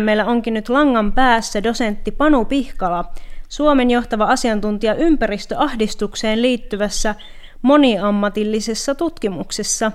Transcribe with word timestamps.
Meillä 0.00 0.24
onkin 0.24 0.54
nyt 0.54 0.68
langan 0.68 1.12
päässä 1.12 1.62
dosentti 1.62 2.10
Panu 2.10 2.44
Pihkala, 2.44 3.04
Suomen 3.48 3.90
johtava 3.90 4.24
asiantuntija 4.24 4.94
ympäristöahdistukseen 4.94 6.42
liittyvässä 6.42 7.14
moniammatillisessa 7.62 8.94
tutkimuksessa. 8.94 9.92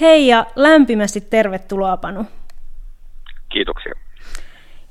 Hei 0.00 0.26
ja 0.26 0.46
lämpimästi 0.56 1.20
tervetuloa 1.20 1.96
Panu. 1.96 2.26
Kiitoksia. 3.48 3.92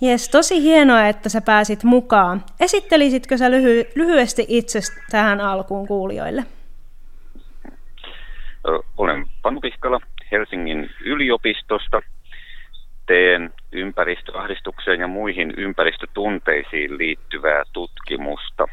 Jes, 0.02 0.30
tosi 0.30 0.62
hienoa, 0.62 1.08
että 1.08 1.30
sä 1.30 1.42
pääsit 1.42 1.84
mukaan. 1.84 2.44
Esittelisitkö 2.60 3.38
sä 3.38 3.50
lyhy- 3.50 3.92
lyhyesti 3.96 4.46
itsestä 4.48 5.02
tähän 5.12 5.42
alkuun 5.42 5.88
kuulijoille? 5.88 6.44
Olen 8.98 9.26
Panu 9.42 9.62
Pihkala 9.62 10.00
Helsingin 10.32 10.90
yliopistosta. 11.06 12.02
Teen 13.06 13.54
ympäristöahdistukseen 13.72 15.00
ja 15.00 15.08
muihin 15.08 15.54
ympäristötunteisiin 15.58 16.98
liittyvää 16.98 17.64
tutkimusta 17.74 18.68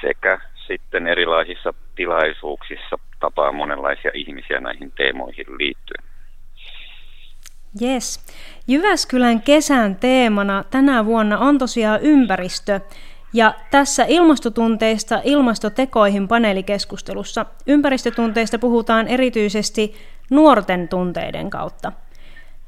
sekä 0.00 0.38
sitten 0.66 1.06
erilaisissa 1.06 1.74
tilaisuuksissa 1.94 2.98
tapaa 3.20 3.52
monenlaisia 3.52 4.10
ihmisiä 4.14 4.60
näihin 4.60 4.92
teemoihin 4.96 5.46
liittyen. 5.58 6.04
Yes. 7.82 8.26
Jyväskylän 8.68 9.42
kesän 9.42 9.96
teemana 9.96 10.64
tänä 10.70 11.04
vuonna 11.04 11.38
on 11.38 11.58
tosiaan 11.58 12.00
ympäristö. 12.02 12.80
Ja 13.34 13.54
tässä 13.70 14.04
ilmastotunteista 14.08 15.20
ilmastotekoihin 15.24 16.28
paneelikeskustelussa 16.28 17.46
ympäristötunteista 17.66 18.58
puhutaan 18.58 19.08
erityisesti 19.08 19.94
nuorten 20.30 20.88
tunteiden 20.88 21.50
kautta. 21.50 21.92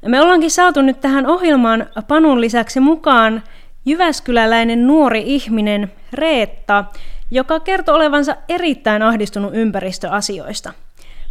Me 0.07 0.21
ollaankin 0.21 0.51
saatu 0.51 0.81
nyt 0.81 1.01
tähän 1.01 1.27
ohjelmaan 1.27 1.85
Panun 2.07 2.41
lisäksi 2.41 2.79
mukaan 2.79 3.43
Jyväskyläläinen 3.85 4.87
nuori 4.87 5.23
ihminen 5.25 5.91
Reetta, 6.13 6.85
joka 7.31 7.59
kertoo 7.59 7.95
olevansa 7.95 8.35
erittäin 8.49 9.01
ahdistunut 9.01 9.51
ympäristöasioista– 9.53 10.73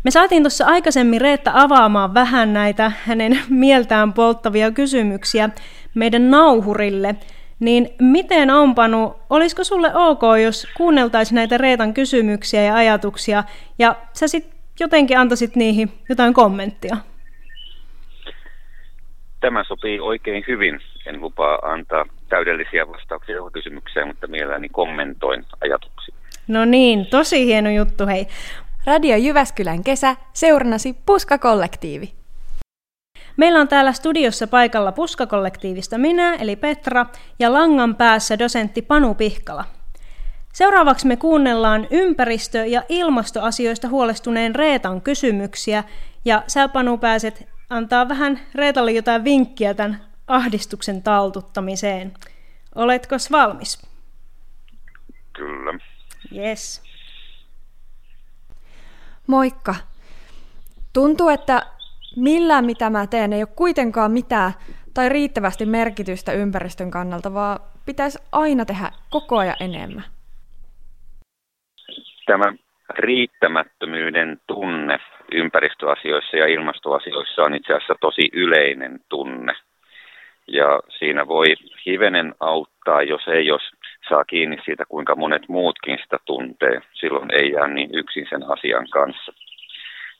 me 0.04 0.10
saatiin 0.10 0.42
tuossa 0.42 0.66
aikaisemmin 0.66 1.20
Reetta 1.20 1.50
avaamaan 1.54 2.14
vähän 2.14 2.52
näitä 2.52 2.92
hänen 3.04 3.38
mieltään 3.48 4.12
polttavia 4.12 4.70
kysymyksiä 4.70 5.50
meidän 5.94 6.30
nauhurille. 6.30 7.14
Niin 7.60 7.94
miten 8.00 8.50
on, 8.50 8.74
Panu, 8.74 9.14
olisiko 9.30 9.64
sulle 9.64 9.94
ok, 9.94 10.22
jos 10.42 10.66
kuunneltaisiin 10.76 11.34
näitä 11.36 11.58
Reetan 11.58 11.94
kysymyksiä 11.94 12.62
ja 12.62 12.74
ajatuksia, 12.74 13.44
ja 13.78 13.96
sä 14.12 14.28
sitten 14.28 14.58
jotenkin 14.80 15.18
antaisit 15.18 15.56
niihin 15.56 15.92
jotain 16.08 16.34
kommenttia? 16.34 16.96
Tämä 19.44 19.64
sopii 19.64 20.00
oikein 20.00 20.44
hyvin. 20.48 20.80
En 21.06 21.20
lupaa 21.20 21.58
antaa 21.62 22.06
täydellisiä 22.28 22.88
vastauksia 22.88 23.50
kysymykseen, 23.52 24.06
mutta 24.06 24.26
mielelläni 24.26 24.68
kommentoin 24.68 25.44
ajatuksia. 25.60 26.14
No 26.48 26.64
niin, 26.64 27.06
tosi 27.06 27.46
hieno 27.46 27.70
juttu 27.70 28.06
hei. 28.06 28.26
Radio 28.86 29.16
Jyväskylän 29.16 29.84
kesä, 29.84 30.16
seurannasi 30.32 30.96
Puska-kollektiivi. 31.06 32.12
Meillä 33.36 33.60
on 33.60 33.68
täällä 33.68 33.92
studiossa 33.92 34.46
paikalla 34.46 34.92
Puska-kollektiivista 34.92 35.98
minä, 35.98 36.34
eli 36.34 36.56
Petra, 36.56 37.06
ja 37.38 37.52
langan 37.52 37.94
päässä 37.94 38.38
dosentti 38.38 38.82
Panu 38.82 39.14
Pihkala. 39.14 39.64
Seuraavaksi 40.52 41.06
me 41.06 41.16
kuunnellaan 41.16 41.86
ympäristö- 41.90 42.66
ja 42.66 42.82
ilmastoasioista 42.88 43.88
huolestuneen 43.88 44.54
Reetan 44.54 45.00
kysymyksiä, 45.00 45.84
ja 46.24 46.42
sä 46.46 46.68
Panu 46.68 46.98
pääset 46.98 47.53
antaa 47.70 48.08
vähän 48.08 48.40
Reetalle 48.54 48.92
jotain 48.92 49.24
vinkkiä 49.24 49.74
tämän 49.74 50.00
ahdistuksen 50.26 51.02
taltuttamiseen. 51.02 52.12
Oletko 52.74 53.16
valmis? 53.30 53.86
Kyllä. 55.32 55.78
Yes. 56.36 56.82
Moikka! 59.26 59.74
Tuntuu, 60.92 61.28
että 61.28 61.66
millään 62.16 62.64
mitä 62.64 62.90
mä 62.90 63.06
teen 63.06 63.32
ei 63.32 63.42
ole 63.42 63.48
kuitenkaan 63.56 64.10
mitään 64.10 64.52
tai 64.94 65.08
riittävästi 65.08 65.66
merkitystä 65.66 66.32
ympäristön 66.32 66.90
kannalta, 66.90 67.34
vaan 67.34 67.60
pitäisi 67.86 68.18
aina 68.32 68.64
tehdä 68.64 68.90
koko 69.10 69.38
ajan 69.38 69.56
enemmän. 69.60 70.04
Tämä 72.26 72.52
riittämättömyyden 72.98 74.40
tunne 74.46 74.98
ympäristöasioissa 75.34 76.36
ja 76.36 76.46
ilmastoasioissa 76.46 77.42
on 77.42 77.54
itse 77.54 77.72
asiassa 77.72 77.94
tosi 78.00 78.28
yleinen 78.32 79.00
tunne. 79.08 79.52
Ja 80.46 80.80
siinä 80.98 81.26
voi 81.26 81.46
hivenen 81.86 82.34
auttaa, 82.40 83.02
jos 83.02 83.28
ei 83.28 83.46
jos 83.46 83.62
saa 84.08 84.24
kiinni 84.24 84.56
siitä, 84.64 84.84
kuinka 84.88 85.14
monet 85.16 85.48
muutkin 85.48 85.98
sitä 86.02 86.18
tuntee. 86.24 86.80
Silloin 86.92 87.30
ei 87.42 87.52
jää 87.52 87.66
niin 87.66 87.90
yksin 87.94 88.26
sen 88.30 88.42
asian 88.50 88.88
kanssa. 88.90 89.32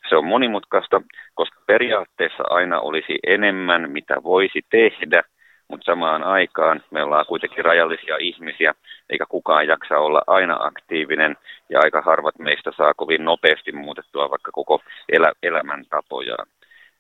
Se 0.09 0.17
on 0.17 0.25
monimutkaista, 0.27 1.03
koska 1.35 1.61
periaatteessa 1.67 2.43
aina 2.51 2.81
olisi 2.81 3.19
enemmän, 3.27 3.91
mitä 3.91 4.23
voisi 4.23 4.61
tehdä, 4.71 5.23
mutta 5.69 5.85
samaan 5.85 6.25
aikaan 6.25 6.83
me 6.91 7.03
ollaan 7.03 7.27
kuitenkin 7.27 7.65
rajallisia 7.65 8.17
ihmisiä, 8.21 8.75
eikä 9.11 9.25
kukaan 9.29 9.67
jaksa 9.67 9.99
olla 9.99 10.23
aina 10.27 10.57
aktiivinen, 10.61 11.37
ja 11.71 11.81
aika 11.83 12.03
harvat 12.03 12.39
meistä 12.39 12.73
saa 12.77 12.95
kovin 12.95 13.25
nopeasti 13.25 13.73
muutettua 13.73 14.31
vaikka 14.31 14.51
koko 14.53 14.81
elä, 15.13 15.33
elämäntapojaan. 15.43 16.47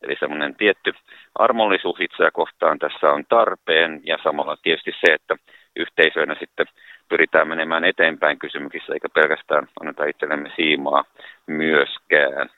Eli 0.02 0.16
semmoinen 0.20 0.54
tietty 0.54 0.92
armollisuus 1.34 2.00
itseä 2.00 2.30
kohtaan 2.30 2.78
tässä 2.78 3.10
on 3.10 3.24
tarpeen, 3.28 4.00
ja 4.04 4.18
samalla 4.22 4.56
tietysti 4.62 4.92
se, 5.00 5.12
että 5.12 5.36
yhteisöinä 5.76 6.36
sitten 6.40 6.66
pyritään 7.08 7.48
menemään 7.48 7.84
eteenpäin 7.84 8.38
kysymyksissä, 8.38 8.92
eikä 8.92 9.08
pelkästään 9.08 9.68
anneta 9.80 10.04
itsellemme 10.04 10.50
siimaa 10.56 11.04
myöskään. 11.46 12.50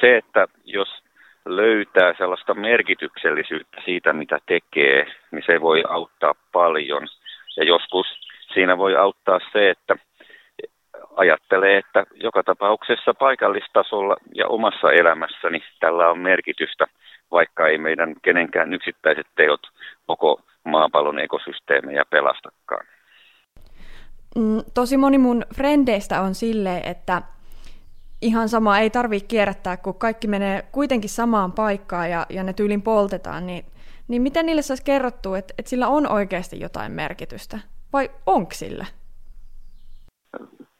Se, 0.00 0.16
että 0.16 0.46
jos 0.64 0.88
löytää 1.56 2.14
sellaista 2.18 2.54
merkityksellisyyttä 2.54 3.80
siitä, 3.84 4.12
mitä 4.12 4.38
tekee, 4.46 5.06
niin 5.30 5.42
se 5.46 5.60
voi 5.60 5.82
auttaa 5.88 6.34
paljon. 6.52 7.08
Ja 7.56 7.64
joskus 7.64 8.06
siinä 8.54 8.78
voi 8.78 8.96
auttaa 8.96 9.38
se, 9.52 9.70
että 9.70 9.96
ajattelee, 11.16 11.78
että 11.78 12.04
joka 12.14 12.42
tapauksessa 12.42 13.14
paikallistasolla 13.14 14.16
ja 14.34 14.46
omassa 14.48 14.92
elämässäni 14.92 15.60
tällä 15.80 16.10
on 16.10 16.18
merkitystä, 16.18 16.86
vaikka 17.30 17.68
ei 17.68 17.78
meidän 17.78 18.14
kenenkään 18.22 18.74
yksittäiset 18.74 19.26
teot 19.36 19.60
koko 20.06 20.40
maapallon 20.64 21.18
ekosysteemejä 21.18 22.04
pelastakaan. 22.10 22.86
Mm, 24.36 24.62
tosi 24.74 24.96
moni 24.96 25.18
mun 25.18 25.44
frendeistä 25.56 26.20
on 26.20 26.34
silleen, 26.34 26.88
että 26.90 27.22
ihan 28.22 28.48
sama 28.48 28.78
ei 28.78 28.90
tarvitse 28.90 29.28
kierrättää, 29.28 29.76
kun 29.76 29.98
kaikki 29.98 30.26
menee 30.28 30.62
kuitenkin 30.72 31.10
samaan 31.10 31.52
paikkaan 31.52 32.10
ja, 32.10 32.26
ja 32.30 32.42
ne 32.42 32.52
tyylin 32.52 32.82
poltetaan, 32.82 33.46
niin, 33.46 33.64
niin 34.08 34.22
miten 34.22 34.46
niille 34.46 34.62
saisi 34.62 34.84
kerrottua, 34.84 35.38
että, 35.38 35.54
että 35.58 35.70
sillä 35.70 35.88
on 35.88 36.12
oikeasti 36.12 36.60
jotain 36.60 36.92
merkitystä? 36.92 37.58
Vai 37.92 38.10
onko 38.26 38.50
sillä? 38.52 38.86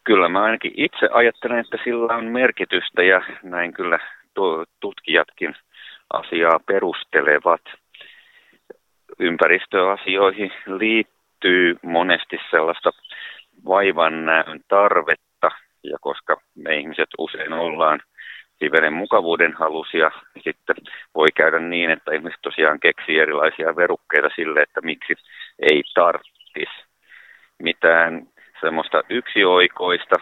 Kyllä 0.05 0.29
mä 0.29 0.43
ainakin 0.43 0.73
itse 0.77 1.09
ajattelen, 1.13 1.59
että 1.59 1.79
sillä 1.85 2.17
on 2.17 2.25
merkitystä 2.25 3.03
ja 3.03 3.23
näin 3.43 3.73
kyllä 3.73 3.99
tutkijatkin 4.81 5.55
asiaa 6.13 6.61
perustelevat 6.67 7.61
ympäristöasioihin 9.19 10.53
liittyy 10.67 11.77
monesti 11.83 12.39
sellaista 12.51 12.91
vaivannäön 13.67 14.61
tarvetta, 14.69 15.28
ja 15.91 15.99
koska 16.01 16.41
me 16.55 16.77
ihmiset 16.77 17.09
usein 17.19 17.53
ollaan 17.53 18.01
hivenen 18.61 18.93
mukavuuden 18.93 19.53
halusia, 19.53 20.11
niin 20.35 20.43
sitten 20.45 20.77
voi 21.15 21.29
käydä 21.35 21.59
niin, 21.59 21.91
että 21.91 22.15
ihmiset 22.15 22.41
tosiaan 22.43 22.81
keksii 22.81 23.19
erilaisia 23.19 23.77
verukkeita 23.77 24.29
sille, 24.37 24.63
että 24.63 24.81
miksi 24.81 25.15
ei 25.59 25.83
tarttis 25.95 26.69
mitään 27.59 28.27
semmoista 28.61 29.03
yksioikoista 29.09 30.17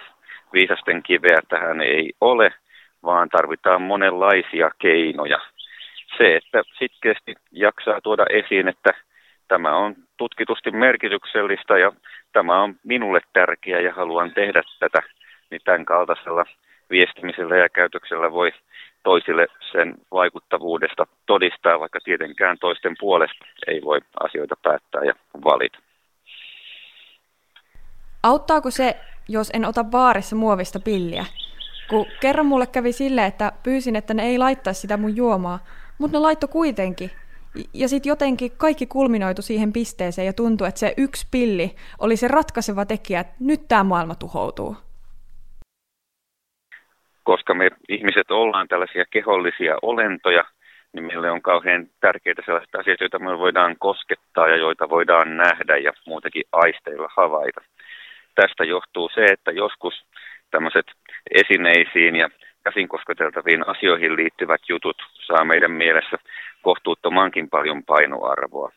viisasten 0.53 1.03
kiveä 1.03 1.39
tähän 1.49 1.81
ei 1.81 2.13
ole, 2.21 2.55
vaan 3.03 3.29
tarvitaan 3.29 3.83
monenlaisia 3.83 4.71
keinoja. 4.79 5.39
Se, 6.19 6.37
että 6.37 6.63
sitkeästi 6.79 7.35
jaksaa 7.53 8.01
tuoda 8.01 8.27
esiin, 8.31 8.69
että 8.69 8.91
tämä 9.49 9.77
on 9.77 9.95
tutkitusti 10.17 10.71
merkityksellistä 10.71 11.79
ja 11.79 11.93
tämä 12.33 12.63
on 12.63 12.75
minulle 12.85 13.21
tärkeä 13.33 13.81
ja 13.81 13.93
haluan 13.93 14.35
tehdä 14.35 14.63
tätä, 14.79 15.03
niin 15.51 15.61
tämän 15.65 15.85
kaltaisella 15.85 16.45
viestimisellä 16.91 17.57
ja 17.57 17.69
käytöksellä 17.69 18.33
voi 18.33 18.53
toisille 19.03 19.47
sen 19.73 19.95
vaikuttavuudesta 20.13 21.07
todistaa, 21.27 21.81
vaikka 21.81 21.99
tietenkään 22.05 22.59
toisten 22.59 22.95
puolesta 23.01 23.45
ei 23.67 23.83
voi 23.83 23.99
asioita 24.21 24.55
päättää 24.63 25.05
ja 25.05 25.15
valita. 25.45 25.79
Auttaako 28.23 28.71
se, 28.71 28.97
jos 29.29 29.51
en 29.55 29.65
ota 29.65 29.85
baarissa 29.85 30.37
muovista 30.37 30.81
pilliä? 30.81 31.25
Kun 31.91 32.07
kerran 32.21 32.47
mulle 32.47 32.67
kävi 32.67 32.93
sille, 32.93 33.27
että 33.27 33.53
pyysin, 33.63 33.97
että 33.97 34.15
ne 34.15 34.23
ei 34.23 34.39
laittaisi 34.39 34.81
sitä 34.81 34.97
mun 34.97 35.17
juomaa, 35.17 35.59
mutta 35.99 36.17
ne 36.17 36.21
laitto 36.21 36.49
kuitenkin. 36.49 37.11
Ja 37.75 37.89
sitten 37.89 38.11
jotenkin 38.11 38.53
kaikki 38.57 38.87
kulminoitu 38.87 39.43
siihen 39.43 39.73
pisteeseen 39.73 40.27
ja 40.27 40.33
tuntui, 40.33 40.69
että 40.69 40.81
se 40.81 40.95
yksi 40.97 41.27
pilli 41.31 41.77
oli 41.99 42.17
se 42.17 42.29
ratkaiseva 42.29 42.85
tekijä, 42.85 43.21
että 43.21 43.35
nyt 43.41 43.69
tämä 43.69 43.85
maailma 43.85 44.15
tuhoutuu. 44.15 44.77
Koska 47.27 47.55
me 47.55 47.71
ihmiset 47.89 48.31
ollaan 48.31 48.69
tällaisia 48.69 49.05
kehollisia 49.11 49.77
olentoja, 49.83 50.45
niin 50.93 51.05
meille 51.05 51.31
on 51.31 51.43
kauhean 51.43 51.87
tärkeitä 52.01 52.43
sellaiset 52.45 52.75
asiat, 52.75 53.01
joita 53.01 53.19
me 53.19 53.39
voidaan 53.39 53.77
koskettaa 53.79 54.49
ja 54.49 54.57
joita 54.57 54.89
voidaan 54.89 55.37
nähdä 55.37 55.77
ja 55.77 55.93
muutenkin 56.07 56.43
aisteilla 56.53 57.09
havaita. 57.17 57.61
Tästä 58.35 58.65
johtuu 58.65 59.11
se, 59.15 59.25
että 59.25 59.51
joskus 59.51 59.95
tämmöiset 60.51 60.87
esineisiin 61.31 62.17
ja 62.17 62.29
käsin 62.65 62.89
kosketeltaviin 62.89 63.69
asioihin 63.69 64.17
liittyvät 64.17 64.61
jutut 64.69 64.97
saa 65.27 65.45
meidän 65.45 65.73
mielessä 65.73 66.17
kohtuuttomankin 66.63 67.51
paljon 67.51 67.83
painoarvoa. 67.85 68.73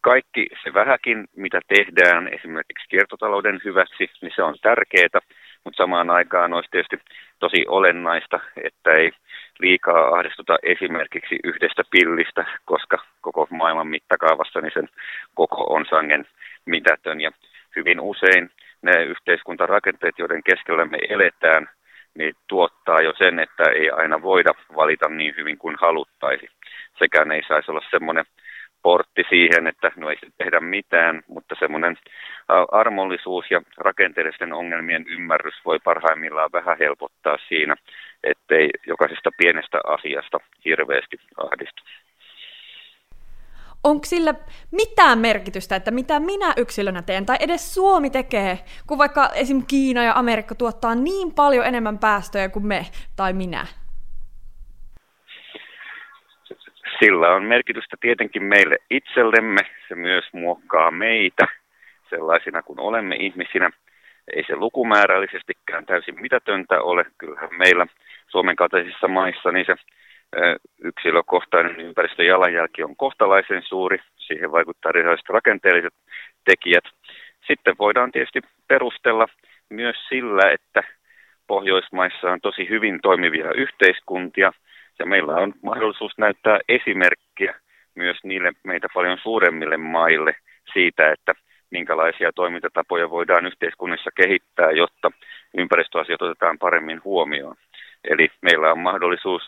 Kaikki 0.00 0.46
se 0.64 0.74
vähäkin, 0.74 1.24
mitä 1.36 1.60
tehdään 1.68 2.28
esimerkiksi 2.34 2.88
kiertotalouden 2.88 3.60
hyväksi, 3.64 4.10
niin 4.22 4.32
se 4.34 4.42
on 4.42 4.54
tärkeää, 4.62 5.20
mutta 5.64 5.76
samaan 5.76 6.10
aikaan 6.10 6.54
olisi 6.54 6.70
tietysti 6.70 6.98
tosi 7.38 7.64
olennaista, 7.68 8.40
että 8.64 8.90
ei 8.92 9.10
liikaa 9.58 10.08
ahdistuta 10.08 10.56
esimerkiksi 10.62 11.36
yhdestä 11.44 11.82
pillistä, 11.90 12.44
koska 12.64 12.98
koko 13.20 13.48
maailman 13.50 13.86
mittakaavassa 13.86 14.60
niin 14.60 14.72
sen 14.74 14.88
koko 15.34 15.74
on 15.74 15.86
sangen 15.90 16.26
mitätön. 16.64 17.20
Ja 17.20 17.30
hyvin 17.76 18.00
usein 18.00 18.50
ne 18.82 19.04
yhteiskuntarakenteet, 19.04 20.18
joiden 20.18 20.42
keskellä 20.42 20.84
me 20.84 20.98
eletään, 21.08 21.68
niin 22.14 22.34
tuottaa 22.46 23.00
jo 23.02 23.12
sen, 23.18 23.38
että 23.38 23.62
ei 23.70 23.90
aina 23.90 24.22
voida 24.22 24.50
valita 24.76 25.08
niin 25.08 25.34
hyvin 25.36 25.58
kuin 25.58 25.76
haluttaisi. 25.80 26.48
Sekään 26.98 27.32
ei 27.32 27.42
saisi 27.48 27.70
olla 27.70 27.82
semmoinen 27.90 28.24
portti 28.82 29.22
siihen, 29.28 29.66
että 29.66 29.92
no 29.96 30.10
ei 30.10 30.16
tehdä 30.38 30.60
mitään, 30.60 31.22
mutta 31.28 31.54
semmoinen 31.58 31.96
armollisuus 32.72 33.50
ja 33.50 33.62
rakenteellisten 33.76 34.52
ongelmien 34.52 35.04
ymmärrys 35.08 35.54
voi 35.64 35.78
parhaimmillaan 35.84 36.50
vähän 36.52 36.76
helpottaa 36.78 37.36
siinä, 37.48 37.76
ettei 38.24 38.70
jokaisesta 38.86 39.30
pienestä 39.36 39.80
asiasta 39.86 40.38
hirveästi 40.64 41.16
ahdistu. 41.36 41.82
Onko 43.84 44.04
sillä 44.04 44.34
mitään 44.70 45.18
merkitystä, 45.18 45.76
että 45.76 45.90
mitä 45.90 46.20
minä 46.20 46.52
yksilönä 46.56 47.02
teen, 47.02 47.26
tai 47.26 47.36
edes 47.40 47.74
Suomi 47.74 48.10
tekee, 48.10 48.58
kun 48.86 48.98
vaikka 48.98 49.30
esim. 49.34 49.62
Kiina 49.66 50.04
ja 50.04 50.12
Amerikka 50.14 50.54
tuottaa 50.54 50.94
niin 50.94 51.34
paljon 51.34 51.66
enemmän 51.66 51.98
päästöjä 51.98 52.48
kuin 52.48 52.66
me 52.66 52.86
tai 53.16 53.32
minä? 53.32 53.66
Sillä 56.98 57.34
on 57.34 57.44
merkitystä 57.44 57.96
tietenkin 58.00 58.42
meille 58.42 58.76
itsellemme, 58.90 59.60
se 59.88 59.94
myös 59.94 60.24
muokkaa 60.32 60.90
meitä 60.90 61.46
sellaisina 62.10 62.62
kuin 62.62 62.80
olemme 62.80 63.16
ihmisinä. 63.16 63.70
Ei 64.34 64.44
se 64.46 64.56
lukumääräisestikään 64.56 65.86
täysin 65.86 66.20
mitätöntä 66.20 66.82
ole, 66.82 67.04
kyllähän 67.18 67.50
meillä 67.58 67.86
Suomen 68.28 68.56
kaltaisissa 68.56 69.08
maissa 69.08 69.52
niin 69.52 69.66
se 69.66 69.74
yksilökohtainen 70.84 71.80
ympäristöjalanjälki 71.80 72.82
on 72.82 72.96
kohtalaisen 72.96 73.62
suuri, 73.62 73.98
siihen 74.16 74.52
vaikuttaa 74.52 74.90
erilaiset 74.90 75.28
rakenteelliset 75.28 75.94
tekijät. 76.44 76.84
Sitten 77.46 77.74
voidaan 77.78 78.12
tietysti 78.12 78.40
perustella 78.68 79.26
myös 79.70 79.96
sillä, 80.08 80.50
että 80.50 80.82
Pohjoismaissa 81.46 82.30
on 82.30 82.40
tosi 82.40 82.68
hyvin 82.68 82.98
toimivia 83.02 83.52
yhteiskuntia, 83.52 84.52
ja 84.98 85.06
meillä 85.06 85.36
on 85.36 85.54
mahdollisuus 85.62 86.12
näyttää 86.18 86.58
esimerkkiä 86.68 87.54
myös 87.94 88.16
niille 88.24 88.52
meitä 88.64 88.88
paljon 88.94 89.18
suuremmille 89.22 89.76
maille 89.76 90.34
siitä, 90.72 91.12
että 91.12 91.34
minkälaisia 91.70 92.32
toimintatapoja 92.32 93.10
voidaan 93.10 93.46
yhteiskunnassa 93.46 94.10
kehittää, 94.10 94.70
jotta 94.70 95.10
ympäristöasiat 95.56 96.22
otetaan 96.22 96.58
paremmin 96.58 97.00
huomioon. 97.04 97.56
Eli 98.04 98.28
meillä 98.42 98.72
on 98.72 98.78
mahdollisuus 98.78 99.42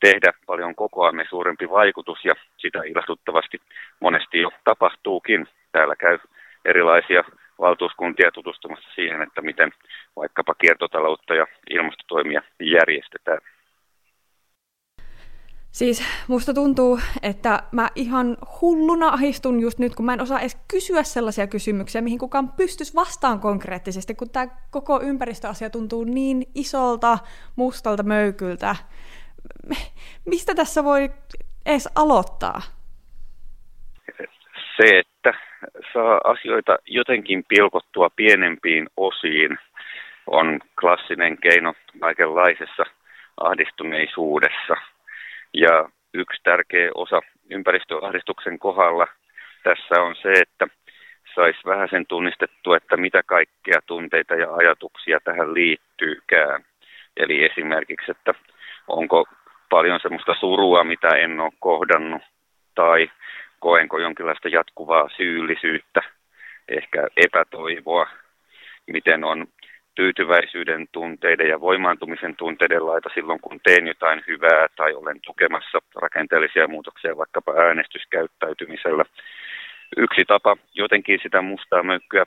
tehdä 0.00 0.32
paljon 0.46 0.74
kokoamme 0.74 1.24
suurempi 1.30 1.70
vaikutus 1.70 2.24
ja 2.24 2.34
sitä 2.56 2.82
ilahduttavasti 2.86 3.60
monesti 4.00 4.38
jo 4.40 4.50
tapahtuukin. 4.64 5.46
Täällä 5.72 5.96
käy 5.96 6.18
erilaisia 6.64 7.24
valtuuskuntia 7.58 8.30
tutustumassa 8.32 8.88
siihen, 8.94 9.22
että 9.22 9.42
miten 9.42 9.72
vaikkapa 10.16 10.54
kiertotaloutta 10.54 11.34
ja 11.34 11.46
ilmastotoimia 11.70 12.42
järjestetään. 12.60 13.38
Siis 15.76 16.24
musta 16.28 16.54
tuntuu, 16.54 16.98
että 17.22 17.62
mä 17.72 17.88
ihan 17.94 18.36
hulluna 18.60 19.08
ahistun 19.08 19.60
just 19.60 19.78
nyt, 19.78 19.94
kun 19.94 20.06
mä 20.06 20.12
en 20.12 20.20
osaa 20.20 20.40
edes 20.40 20.64
kysyä 20.70 21.02
sellaisia 21.02 21.46
kysymyksiä, 21.46 22.00
mihin 22.00 22.18
kukaan 22.18 22.48
pystyisi 22.48 22.94
vastaan 22.94 23.40
konkreettisesti, 23.40 24.14
kun 24.14 24.30
tämä 24.30 24.46
koko 24.70 25.00
ympäristöasia 25.02 25.70
tuntuu 25.70 26.04
niin 26.04 26.42
isolta, 26.54 27.18
mustalta 27.56 28.02
möykyltä. 28.02 28.76
Mistä 30.24 30.54
tässä 30.54 30.84
voi 30.84 31.10
edes 31.66 31.88
aloittaa? 31.94 32.60
Se, 34.76 34.98
että 34.98 35.32
saa 35.92 36.20
asioita 36.24 36.78
jotenkin 36.86 37.44
pilkottua 37.48 38.10
pienempiin 38.16 38.86
osiin, 38.96 39.58
on 40.26 40.60
klassinen 40.80 41.38
keino 41.38 41.74
kaikenlaisessa 42.00 42.84
ahdistuneisuudessa– 43.40 44.74
ja 45.56 45.88
yksi 46.14 46.40
tärkeä 46.42 46.90
osa 46.94 47.20
ympäristöahdistuksen 47.50 48.58
kohdalla 48.58 49.06
tässä 49.62 50.02
on 50.02 50.16
se, 50.22 50.32
että 50.32 50.66
saisi 51.34 51.60
vähän 51.66 51.88
sen 51.90 52.06
tunnistettua, 52.06 52.76
että 52.76 52.96
mitä 52.96 53.22
kaikkea 53.22 53.80
tunteita 53.86 54.34
ja 54.34 54.54
ajatuksia 54.54 55.18
tähän 55.24 55.54
liittyykään. 55.54 56.64
Eli 57.16 57.44
esimerkiksi, 57.44 58.10
että 58.10 58.34
onko 58.88 59.24
paljon 59.70 60.00
semmoista 60.02 60.34
surua, 60.40 60.84
mitä 60.84 61.08
en 61.08 61.40
ole 61.40 61.52
kohdannut, 61.60 62.22
tai 62.74 63.10
koenko 63.60 63.98
jonkinlaista 63.98 64.48
jatkuvaa 64.48 65.08
syyllisyyttä, 65.16 66.00
ehkä 66.68 67.06
epätoivoa, 67.16 68.06
miten 68.86 69.24
on 69.24 69.46
tyytyväisyyden 69.96 70.86
tunteiden 70.92 71.48
ja 71.48 71.60
voimaantumisen 71.60 72.36
tunteiden 72.36 72.86
laita 72.86 73.08
silloin, 73.14 73.40
kun 73.40 73.60
teen 73.64 73.86
jotain 73.86 74.22
hyvää 74.26 74.66
tai 74.76 74.94
olen 74.94 75.20
tukemassa 75.26 75.78
rakenteellisia 75.94 76.68
muutoksia 76.68 77.16
vaikkapa 77.16 77.52
äänestyskäyttäytymisellä. 77.52 79.04
Yksi 79.96 80.24
tapa 80.24 80.56
jotenkin 80.74 81.18
sitä 81.22 81.42
mustaa 81.42 81.82
mökkyä 81.82 82.24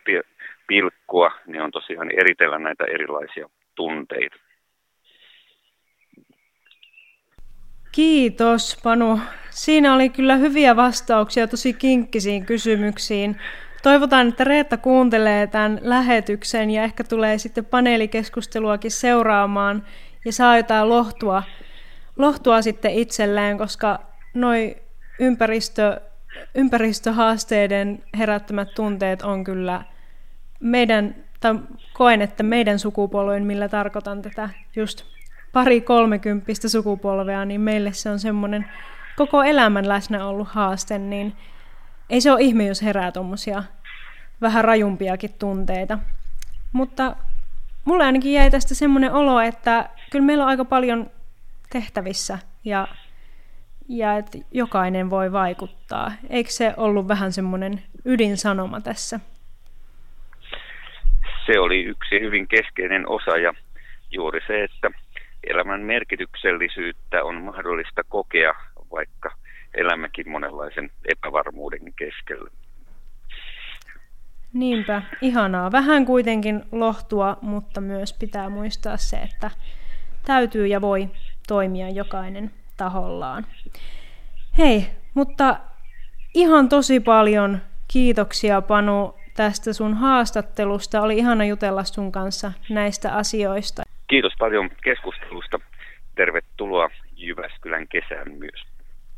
pilkkua, 0.67 1.31
niin 1.47 1.61
on 1.61 1.71
tosiaan 1.71 2.11
eritellä 2.11 2.59
näitä 2.59 2.83
erilaisia 2.83 3.49
tunteita. 3.75 4.35
Kiitos 7.91 8.81
Panu. 8.83 9.19
Siinä 9.49 9.93
oli 9.95 10.09
kyllä 10.09 10.35
hyviä 10.35 10.75
vastauksia 10.75 11.47
tosi 11.47 11.73
kinkkisiin 11.73 12.45
kysymyksiin. 12.45 13.35
Toivotaan, 13.83 14.27
että 14.27 14.43
Reetta 14.43 14.77
kuuntelee 14.77 15.47
tämän 15.47 15.79
lähetyksen 15.81 16.69
ja 16.69 16.83
ehkä 16.83 17.03
tulee 17.03 17.37
sitten 17.37 17.65
paneelikeskusteluakin 17.65 18.91
seuraamaan 18.91 19.83
ja 20.25 20.33
saa 20.33 20.57
jotain 20.57 20.89
lohtua, 20.89 21.43
lohtua 22.17 22.61
sitten 22.61 22.91
itselleen, 22.91 23.57
koska 23.57 23.99
noi 24.33 24.75
ympäristö, 25.19 26.01
ympäristöhaasteiden 26.55 28.03
herättämät 28.17 28.67
tunteet 28.75 29.21
on 29.21 29.43
kyllä 29.43 29.83
meidän, 30.59 31.15
tai 31.39 31.55
koen, 31.93 32.21
että 32.21 32.43
meidän 32.43 32.79
sukupolven, 32.79 33.45
millä 33.45 33.69
tarkoitan 33.69 34.21
tätä 34.21 34.49
just 34.75 35.03
pari 35.53 35.81
kolmekymppistä 35.81 36.69
sukupolvea, 36.69 37.45
niin 37.45 37.61
meille 37.61 37.93
se 37.93 38.09
on 38.09 38.19
semmoinen 38.19 38.65
koko 39.15 39.43
elämän 39.43 39.89
läsnä 39.89 40.25
ollut 40.27 40.47
haaste, 40.47 40.97
niin 40.97 41.33
ei 42.09 42.21
se 42.21 42.31
ole 42.31 42.41
ihme, 42.41 42.65
jos 42.65 42.81
herää 42.81 43.11
tuommoisia 43.11 43.63
vähän 44.41 44.63
rajumpiakin 44.65 45.33
tunteita. 45.39 45.99
Mutta 46.73 47.15
mulle 47.85 48.03
ainakin 48.03 48.33
jäi 48.33 48.51
tästä 48.51 48.75
semmoinen 48.75 49.13
olo, 49.13 49.39
että 49.39 49.89
kyllä 50.11 50.25
meillä 50.25 50.43
on 50.43 50.49
aika 50.49 50.65
paljon 50.65 51.11
tehtävissä 51.69 52.39
ja, 52.63 52.87
ja 53.89 54.17
että 54.17 54.37
jokainen 54.51 55.09
voi 55.09 55.31
vaikuttaa. 55.31 56.11
Eikö 56.29 56.49
se 56.51 56.73
ollut 56.77 57.07
vähän 57.07 57.31
semmoinen 57.31 57.83
ydinsanoma 58.05 58.81
tässä? 58.81 59.19
Se 61.45 61.59
oli 61.59 61.83
yksi 61.83 62.19
hyvin 62.19 62.47
keskeinen 62.47 63.09
osa 63.09 63.37
ja 63.37 63.53
juuri 64.11 64.39
se, 64.47 64.63
että 64.63 64.91
elämän 65.43 65.81
merkityksellisyyttä 65.81 67.23
on 67.23 67.35
mahdollista 67.35 68.01
kokea, 68.09 68.53
vaikka 68.91 69.31
elämmekin 69.73 70.29
monenlaisen 70.29 70.91
epävarmuuden 71.05 71.93
keskellä. 71.95 72.49
Niinpä, 74.53 75.01
ihanaa. 75.21 75.71
Vähän 75.71 76.05
kuitenkin 76.05 76.63
lohtua, 76.71 77.37
mutta 77.41 77.81
myös 77.81 78.13
pitää 78.13 78.49
muistaa 78.49 78.97
se, 78.97 79.17
että 79.17 79.51
täytyy 80.25 80.67
ja 80.67 80.81
voi 80.81 81.09
toimia 81.47 81.89
jokainen 81.89 82.51
tahollaan. 82.77 83.45
Hei, 84.57 84.85
mutta 85.13 85.59
Ihan 86.33 86.69
tosi 86.69 86.99
paljon 86.99 87.57
kiitoksia 87.93 88.61
Panu 88.61 89.15
tästä 89.35 89.73
sun 89.73 89.93
haastattelusta. 89.93 91.01
Oli 91.01 91.17
ihana 91.17 91.45
jutella 91.45 91.83
sun 91.83 92.11
kanssa 92.11 92.51
näistä 92.69 93.13
asioista. 93.13 93.83
Kiitos 94.07 94.33
paljon 94.39 94.69
keskustelusta. 94.83 95.59
Tervetuloa 96.15 96.89
Jyväskylän 97.15 97.87
kesään 97.87 98.31
myös. 98.31 98.78